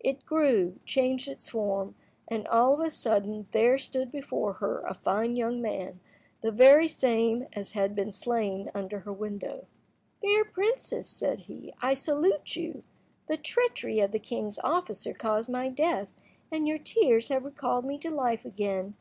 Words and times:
It 0.00 0.24
grew, 0.24 0.80
changed 0.86 1.28
its 1.28 1.50
form, 1.50 1.96
and, 2.28 2.48
all 2.48 2.72
of 2.72 2.80
a 2.80 2.88
sudden, 2.88 3.46
there 3.52 3.76
stood 3.78 4.10
before 4.10 4.54
her 4.54 4.80
a 4.86 4.94
fine 4.94 5.36
young 5.36 5.60
man, 5.60 6.00
the 6.40 6.50
very 6.50 6.88
same 6.88 7.46
as 7.52 7.72
had 7.72 7.94
been 7.94 8.10
slain 8.10 8.70
under 8.74 9.00
her 9.00 9.12
window. 9.12 9.66
"Fair 10.22 10.46
princess," 10.46 11.06
said 11.06 11.40
he, 11.40 11.74
"I 11.82 11.92
salute 11.92 12.56
you. 12.56 12.84
The 13.28 13.36
treachery 13.36 14.00
of 14.00 14.12
the 14.12 14.18
king's 14.18 14.58
officer 14.60 15.12
caused 15.12 15.50
my 15.50 15.68
death, 15.68 16.14
and 16.50 16.66
your 16.66 16.78
tears 16.78 17.28
have 17.28 17.44
recalled 17.44 17.84
me 17.84 17.98
to 17.98 18.10
life 18.10 18.46
again. 18.46 18.94